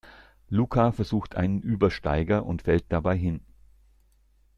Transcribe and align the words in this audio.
Luca 0.49 0.91
versucht 0.93 1.35
einen 1.35 1.61
Übersteiger 1.61 2.43
und 2.47 2.63
fällt 2.63 2.85
dabei 2.91 3.15
hin. 3.15 3.45